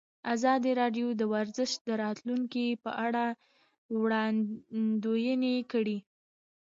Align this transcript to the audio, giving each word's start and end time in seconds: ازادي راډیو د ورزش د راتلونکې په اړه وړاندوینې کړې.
ازادي 0.33 0.71
راډیو 0.81 1.07
د 1.15 1.21
ورزش 1.33 1.71
د 1.87 1.89
راتلونکې 2.03 2.65
په 2.83 2.91
اړه 3.05 3.25
وړاندوینې 4.01 5.55
کړې. 5.71 5.97